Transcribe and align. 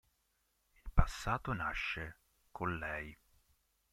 Il 0.73 0.89
passato 0.95 1.53
nasce 1.53 2.21
con 2.49 2.75
lei". 2.79 3.15